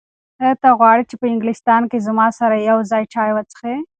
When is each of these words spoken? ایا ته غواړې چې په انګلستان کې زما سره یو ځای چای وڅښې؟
ایا 0.41 0.53
ته 0.61 0.69
غواړې 0.79 1.03
چې 1.09 1.15
په 1.21 1.25
انګلستان 1.33 1.81
کې 1.91 2.05
زما 2.07 2.27
سره 2.39 2.55
یو 2.69 2.77
ځای 2.91 3.03
چای 3.13 3.29
وڅښې؟ 3.33 3.75